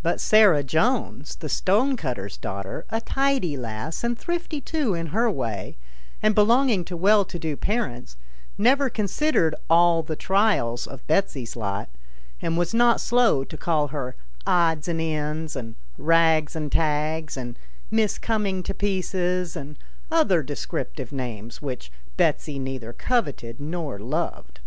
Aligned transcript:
But 0.00 0.20
Sarah 0.20 0.62
Jones, 0.62 1.34
the 1.34 1.48
stonecutter's 1.48 2.36
daughter, 2.36 2.86
a 2.88 3.00
tidy 3.00 3.56
lass 3.56 4.04
and 4.04 4.16
thrifty 4.16 4.60
too 4.60 4.94
in 4.94 5.06
her 5.08 5.28
way, 5.28 5.76
and 6.22 6.36
belonging 6.36 6.84
to 6.84 6.96
well 6.96 7.24
to 7.24 7.36
do 7.36 7.56
parents, 7.56 8.16
never 8.56 8.88
considered 8.88 9.56
all 9.68 10.04
the 10.04 10.14
trials 10.14 10.86
of 10.86 11.04
Betsy's 11.08 11.56
lot, 11.56 11.88
and 12.40 12.56
was 12.56 12.74
not 12.74 13.00
slow 13.00 13.42
to 13.42 13.56
call 13.56 13.88
her" 13.88 14.14
Odds 14.46 14.86
and 14.86 15.00
Ends," 15.00 15.56
and" 15.56 15.74
Eags 15.98 16.54
and 16.54 16.70
Tags," 16.70 17.36
and" 17.36 17.58
Miss 18.00 18.18
Coming 18.18 18.62
to 18.62 18.72
Pieces," 18.72 19.56
and 19.56 19.76
other 20.12 20.44
descriptive 20.44 21.10
names, 21.10 21.60
which 21.60 21.90
Betsy 22.16 22.60
neither 22.60 22.92
coveted 22.92 23.58
nor 23.58 23.98
loved. 23.98 24.60